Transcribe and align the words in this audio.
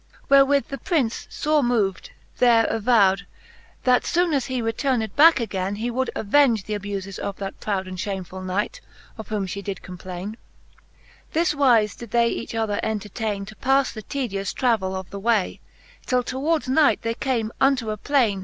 XXXIV. 0.23 0.29
Wherewith 0.29 0.67
the 0.69 0.77
Prince 0.79 1.27
fore 1.29 1.61
moved, 1.63 2.09
there 2.39 2.65
avoud^ 2.65 3.21
That 3.83 4.01
foone 4.03 4.33
as 4.33 4.47
he 4.47 4.59
returned 4.59 5.15
backe 5.15 5.39
againe," 5.39 5.75
He 5.75 5.91
would 5.91 6.09
avenge 6.15 6.63
th' 6.63 6.69
abufes 6.69 7.19
of 7.19 7.37
that 7.37 7.59
proud 7.59 7.87
And 7.87 7.99
fhamefuU 7.99 8.43
Knight, 8.43 8.81
of 9.19 9.27
whom 9.27 9.45
flie 9.45 9.61
did 9.61 9.83
complaine. 9.83 10.37
This 11.33 11.53
wize 11.53 11.95
did 11.95 12.09
they 12.09 12.29
each 12.29 12.55
other 12.55 12.79
entertaine, 12.81 13.45
To 13.45 13.55
paffe 13.57 13.93
the 13.93 14.01
tedious 14.01 14.53
travell 14.53 14.95
of 14.95 15.07
the 15.11 15.19
way; 15.19 15.59
Till 16.07 16.23
towards 16.23 16.67
night 16.67 17.03
they 17.03 17.13
came 17.13 17.51
untp 17.61 17.91
a 17.91 17.95
plaine. 17.95 18.39